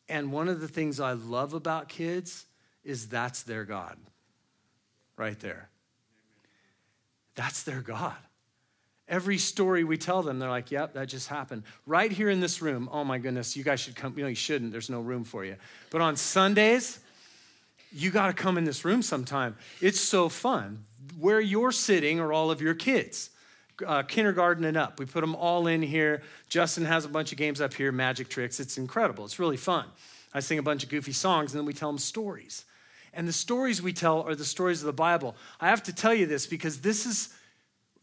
[0.10, 2.46] And one of the things I love about kids
[2.84, 3.98] is that's their God,
[5.18, 5.70] right there.
[7.36, 8.16] That's their God.
[9.10, 11.64] Every story we tell them, they're like, yep, that just happened.
[11.86, 14.14] Right here in this room, oh my goodness, you guys should come.
[14.18, 15.56] You know, you shouldn't, there's no room for you.
[15.92, 17.00] But on Sundays,
[17.92, 19.56] you got to come in this room sometime.
[19.82, 20.86] It's so fun.
[21.20, 23.30] Where you're sitting are all of your kids.
[23.86, 25.00] uh, kindergarten and up.
[25.00, 26.22] We put them all in here.
[26.50, 28.60] Justin has a bunch of games up here, magic tricks.
[28.60, 29.26] It's incredible.
[29.26, 29.86] It's really fun.
[30.34, 32.66] I sing a bunch of goofy songs and then we tell them stories.
[33.14, 35.36] And the stories we tell are the stories of the Bible.
[35.60, 37.34] I have to tell you this because this is,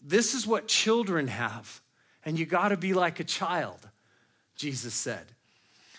[0.03, 1.81] this is what children have.
[2.25, 3.88] And you got to be like a child,
[4.57, 5.27] Jesus said.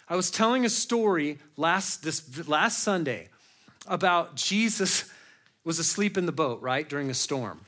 [0.09, 3.29] I was telling a story last, this, last Sunday
[3.87, 5.09] about Jesus
[5.63, 7.59] was asleep in the boat, right, during a storm.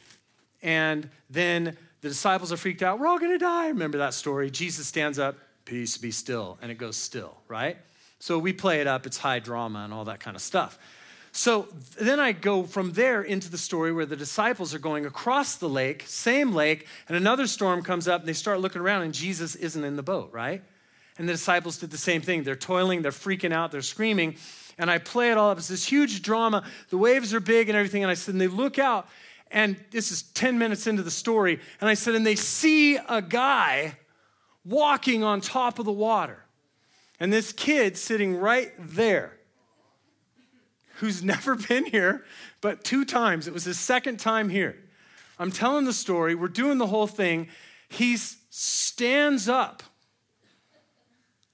[0.62, 3.00] And then the disciples are freaked out.
[3.00, 3.68] We're all going to die.
[3.70, 4.52] Remember that story?
[4.52, 7.78] Jesus stands up, peace, be still, and it goes still, right?
[8.20, 9.06] So we play it up.
[9.06, 10.80] It's high drama and all that kind of stuff.
[11.32, 11.68] So
[12.00, 15.70] then I go from there into the story where the disciples are going across the
[15.70, 19.54] lake, same lake, and another storm comes up and they start looking around and Jesus
[19.54, 20.64] isn't in the boat, right?
[21.18, 22.44] And the disciples did the same thing.
[22.44, 24.38] They're toiling, they're freaking out, they're screaming.
[24.78, 25.58] And I play it all up.
[25.58, 26.64] It's this huge drama.
[26.90, 28.04] The waves are big and everything.
[28.04, 29.08] And I said, and they look out,
[29.50, 31.60] and this is 10 minutes into the story.
[31.82, 33.98] And I said, and they see a guy
[34.64, 36.44] walking on top of the water.
[37.20, 39.38] And this kid sitting right there,
[40.96, 42.26] who's never been here,
[42.62, 43.48] but two times.
[43.48, 44.78] It was his second time here.
[45.40, 47.48] I'm telling the story, we're doing the whole thing.
[47.90, 49.84] He stands up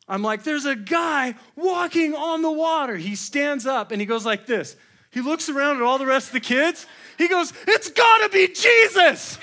[0.08, 2.96] I'm like, there's a guy walking on the water.
[2.96, 4.76] He stands up and he goes like this.
[5.12, 6.86] He looks around at all the rest of the kids.
[7.18, 9.38] He goes, It's gotta be Jesus!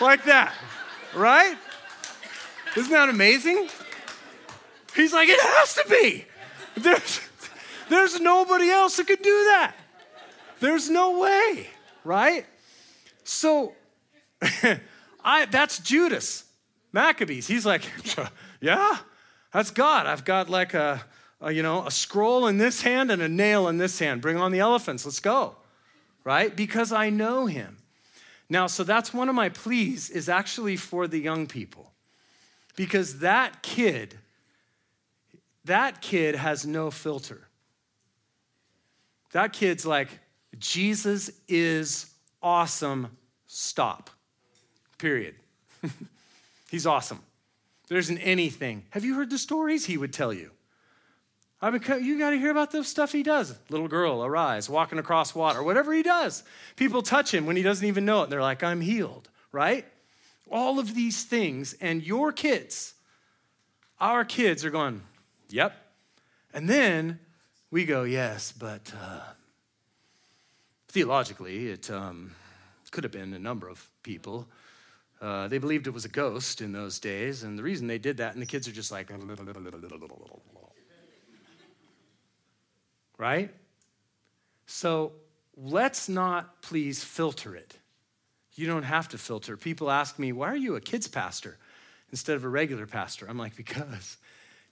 [0.00, 0.52] like that,
[1.14, 1.56] right?
[2.76, 3.68] Isn't that amazing?
[4.94, 6.26] He's like, It has to be.
[6.76, 7.20] There's,
[7.88, 9.74] there's nobody else that could do that.
[10.60, 11.68] There's no way,
[12.04, 12.46] right?
[13.24, 13.72] So,
[15.24, 16.44] I, that's Judas
[16.92, 17.46] Maccabeus.
[17.46, 17.82] He's like,
[18.60, 18.98] Yeah,
[19.54, 20.06] that's God.
[20.06, 21.04] I've got like a,
[21.40, 24.20] a, you know, a scroll in this hand and a nail in this hand.
[24.20, 25.04] Bring on the elephants.
[25.04, 25.54] Let's go.
[26.24, 26.54] Right?
[26.54, 27.76] Because I know him.
[28.48, 31.92] Now, so that's one of my pleas is actually for the young people.
[32.74, 34.18] Because that kid,
[35.64, 37.46] that kid has no filter.
[39.30, 40.08] That kid's like,
[40.58, 42.12] Jesus is
[42.42, 43.16] awesome.
[43.46, 44.10] Stop.
[44.98, 45.36] Period.
[46.72, 47.20] He's awesome.
[47.88, 48.84] There isn't anything.
[48.90, 50.50] Have you heard the stories he would tell you?
[51.60, 53.58] I mean, you got to hear about the stuff he does.
[53.70, 56.42] Little girl, arise, walking across water, whatever he does.
[56.76, 58.30] People touch him when he doesn't even know it.
[58.30, 59.86] They're like, I'm healed, right?
[60.50, 61.74] All of these things.
[61.80, 62.94] And your kids,
[63.98, 65.02] our kids are going,
[65.48, 65.74] yep.
[66.52, 67.18] And then
[67.70, 69.20] we go, yes, but uh,
[70.88, 72.32] theologically, it um,
[72.90, 74.46] could have been a number of people.
[75.24, 78.18] Uh, they believed it was a ghost in those days, and the reason they did
[78.18, 79.10] that, and the kids are just like,
[83.16, 83.50] right?
[84.66, 85.12] So
[85.56, 87.74] let's not please filter it.
[88.54, 89.56] You don't have to filter.
[89.56, 91.56] People ask me, why are you a kids pastor
[92.10, 93.24] instead of a regular pastor?
[93.26, 94.18] I'm like, because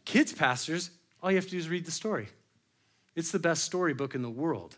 [0.04, 0.90] kids pastors,
[1.22, 2.28] all you have to do is read the story.
[3.16, 4.76] It's the best storybook in the world.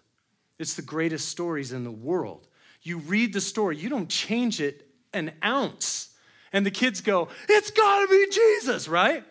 [0.56, 2.46] It's the greatest stories in the world.
[2.82, 4.83] You read the story, you don't change it
[5.14, 6.10] an ounce.
[6.52, 9.24] And the kids go, It's gotta be Jesus, right?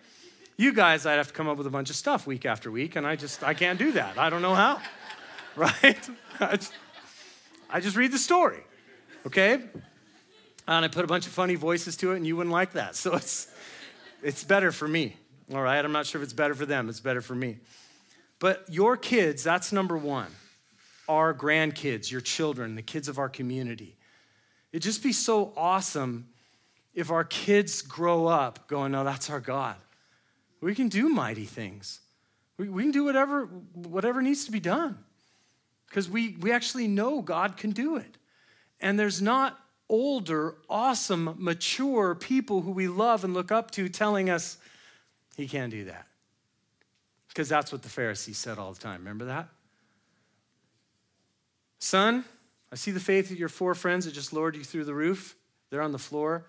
[0.58, 2.96] You guys, I'd have to come up with a bunch of stuff week after week,
[2.96, 4.18] and I just, I can't do that.
[4.18, 4.80] I don't know how,
[5.56, 6.10] right?
[6.40, 6.74] I just,
[7.70, 8.60] I just read the story,
[9.26, 9.62] okay?
[10.68, 12.96] And I put a bunch of funny voices to it, and you wouldn't like that.
[13.04, 13.48] So it's,
[14.22, 15.16] it's better for me,
[15.52, 15.84] all right?
[15.84, 17.58] I'm not sure if it's better for them, it's better for me.
[18.40, 20.28] But your kids, that's number one.
[21.10, 23.98] Our grandkids, your children, the kids of our community.
[24.74, 26.28] It'd just be so awesome
[26.94, 29.76] if our kids grow up going, no, that's our God.
[30.62, 32.00] We can do mighty things.
[32.58, 34.98] We, we can do whatever, whatever needs to be done
[35.88, 38.18] because we, we actually know God can do it.
[38.82, 39.60] And there's not
[39.90, 44.58] older, awesome, mature people who we love and look up to telling us
[45.38, 46.08] he can't do that.
[47.28, 49.00] Because that's what the Pharisees said all the time.
[49.00, 49.50] Remember that?
[51.80, 52.24] Son,
[52.74, 55.36] I see the faith of your four friends that just lowered you through the roof.
[55.70, 56.48] They're on the floor.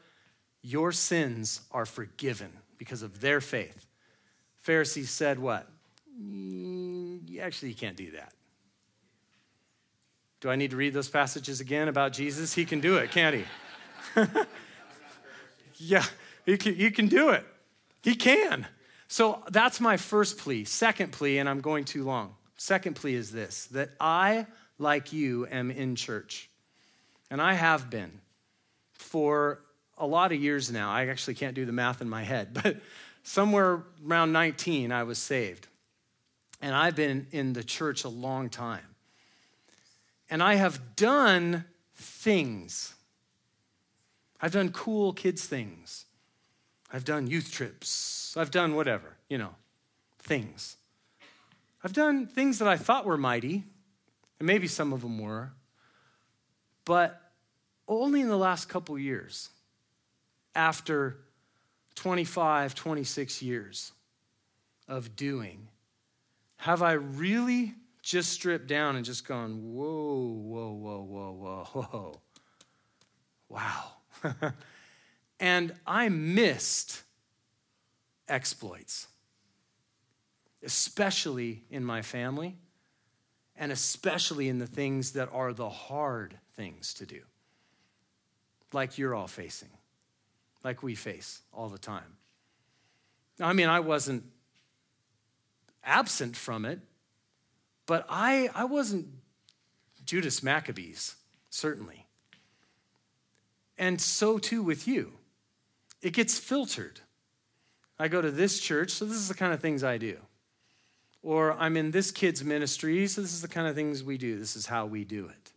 [0.62, 3.84] Your sins are forgiven because of their faith.
[4.60, 5.68] Pharisees said, What?
[6.18, 8.32] Mm, actually, you can't do that.
[10.40, 12.54] Do I need to read those passages again about Jesus?
[12.54, 13.44] He can do it, can't he?
[15.76, 16.04] yeah,
[16.46, 17.44] you can, he can do it.
[18.02, 18.66] He can.
[19.08, 20.64] So that's my first plea.
[20.64, 22.34] Second plea, and I'm going too long.
[22.56, 24.46] Second plea is this that I
[24.78, 26.48] like you am in church.
[27.30, 28.20] And I have been
[28.92, 29.60] for
[29.98, 30.90] a lot of years now.
[30.90, 32.76] I actually can't do the math in my head, but
[33.22, 35.68] somewhere around 19, I was saved.
[36.60, 38.94] And I've been in the church a long time.
[40.30, 41.64] And I have done
[41.94, 42.94] things.
[44.40, 46.06] I've done cool kids things.
[46.92, 48.36] I've done youth trips.
[48.36, 49.54] I've done whatever, you know,
[50.20, 50.76] things.
[51.82, 53.64] I've done things that I thought were mighty,
[54.38, 55.52] and maybe some of them were,
[56.84, 57.20] but
[57.88, 59.50] only in the last couple years,
[60.54, 61.18] after
[61.96, 63.92] 25, 26 years
[64.88, 65.68] of doing,
[66.56, 72.20] have I really just stripped down and just gone, whoa, whoa, whoa, whoa, whoa, whoa.
[73.48, 73.92] Wow.
[75.40, 77.02] and I missed
[78.28, 79.08] exploits,
[80.62, 82.56] especially in my family
[83.56, 87.20] and especially in the things that are the hard things to do,
[88.72, 89.70] like you're all facing,
[90.62, 92.16] like we face all the time.
[93.40, 94.24] I mean, I wasn't
[95.84, 96.80] absent from it,
[97.86, 99.06] but I, I wasn't
[100.04, 101.16] Judas Maccabeus,
[101.50, 102.06] certainly.
[103.76, 105.12] And so too with you.
[106.00, 107.00] It gets filtered.
[107.98, 110.18] I go to this church, so this is the kind of things I do.
[111.24, 114.38] Or I'm in this kid's ministry, so this is the kind of things we do.
[114.38, 115.52] This is how we do it.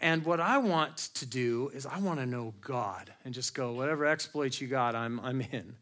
[0.00, 3.72] And what I want to do is I want to know God and just go,
[3.72, 5.76] whatever exploits you got, I'm, I'm in.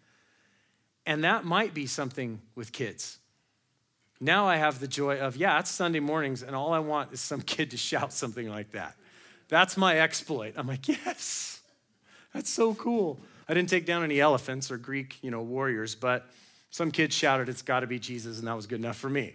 [1.06, 3.18] And that might be something with kids.
[4.20, 7.20] Now I have the joy of, yeah, it's Sunday mornings, and all I want is
[7.20, 8.96] some kid to shout something like that.
[9.48, 10.54] That's my exploit.
[10.56, 11.60] I'm like, yes,
[12.34, 13.20] that's so cool.
[13.48, 16.28] I didn't take down any elephants or Greek, you know, warriors, but
[16.70, 19.34] some kids shouted, it's got to be Jesus, and that was good enough for me.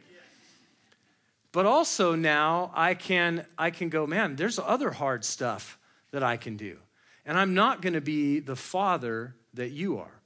[1.51, 5.77] But also now I can I can go, man, there's other hard stuff
[6.11, 6.77] that I can do.
[7.25, 10.21] And I'm not going to be the father that you are.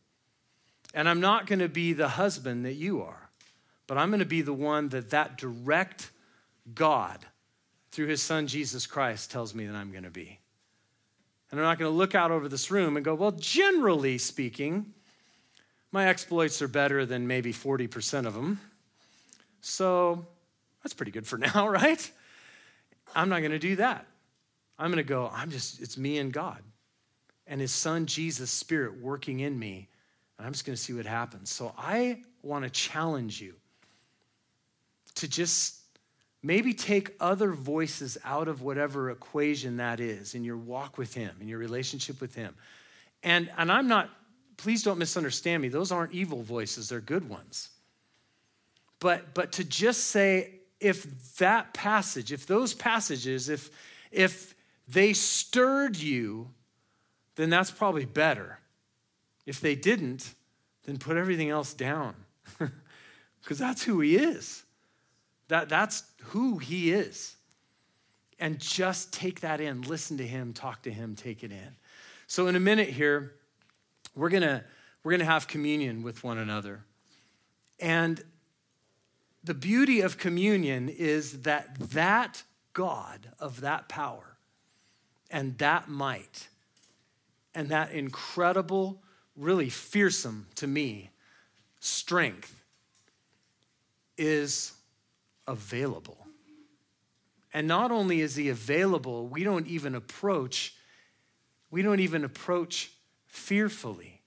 [0.93, 3.25] And I'm not going to be the husband that you are
[3.87, 6.11] but I'm going to be the one that that direct
[6.73, 7.19] God
[7.91, 10.39] through his son Jesus Christ tells me that I'm going to be.
[11.51, 14.93] And I'm not going to look out over this room and go, well, generally speaking,
[15.95, 18.59] my exploits are better than maybe 40% of them.
[19.61, 20.25] So
[20.83, 22.11] that's pretty good for now, right?
[23.15, 24.05] I'm not going to do that.
[24.77, 26.61] I'm going to go, I'm just, it's me and God
[27.47, 29.87] and his son Jesus' spirit working in me.
[30.37, 31.49] And I'm just going to see what happens.
[31.49, 33.53] So I want to challenge you
[35.15, 35.79] to just
[36.43, 41.33] maybe take other voices out of whatever equation that is in your walk with Him,
[41.39, 42.53] in your relationship with Him.
[43.23, 44.09] And, and I'm not,
[44.57, 47.69] please don't misunderstand me, those aren't evil voices, they're good ones.
[48.99, 53.69] But, but to just say, if that passage, if those passages, if,
[54.11, 54.55] if
[54.87, 56.49] they stirred you,
[57.35, 58.59] then that's probably better.
[59.45, 60.33] If they didn't,
[60.85, 62.15] then put everything else down
[63.41, 64.63] because that's who he is.
[65.47, 67.35] That, that's who he is.
[68.39, 71.75] And just take that in, listen to him, talk to him, take it in.
[72.27, 73.35] So, in a minute here,
[74.15, 74.63] we're gonna,
[75.03, 76.83] we're gonna have communion with one another.
[77.79, 78.23] And
[79.43, 82.43] the beauty of communion is that that
[82.73, 84.37] God of that power
[85.29, 86.49] and that might
[87.53, 89.01] and that incredible,
[89.35, 91.11] really fearsome to me
[91.79, 92.61] strength
[94.17, 94.73] is
[95.47, 96.17] available.
[97.53, 100.73] And not only is he available, we don't even approach
[101.71, 102.91] we don't even approach
[103.35, 104.21] fearfully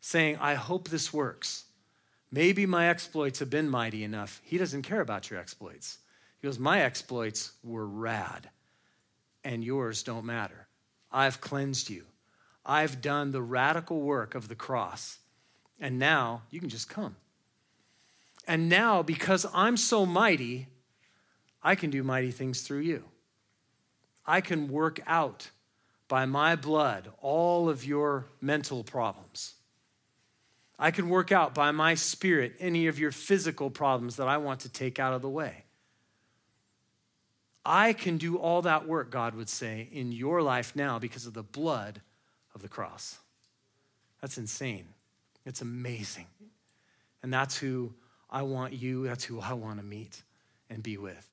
[0.00, 1.64] saying, "I hope this works."
[2.34, 4.40] Maybe my exploits have been mighty enough.
[4.42, 5.98] He doesn't care about your exploits.
[6.40, 8.50] He goes, My exploits were rad,
[9.44, 10.66] and yours don't matter.
[11.12, 12.06] I've cleansed you.
[12.66, 15.20] I've done the radical work of the cross.
[15.78, 17.14] And now you can just come.
[18.48, 20.66] And now, because I'm so mighty,
[21.62, 23.04] I can do mighty things through you.
[24.26, 25.50] I can work out
[26.08, 29.54] by my blood all of your mental problems.
[30.78, 34.60] I can work out by my spirit any of your physical problems that I want
[34.60, 35.64] to take out of the way.
[37.64, 41.32] I can do all that work, God would say, in your life now because of
[41.32, 42.02] the blood
[42.54, 43.18] of the cross.
[44.20, 44.86] That's insane.
[45.46, 46.26] It's amazing.
[47.22, 47.94] And that's who
[48.28, 50.22] I want you, that's who I want to meet
[50.68, 51.28] and be with.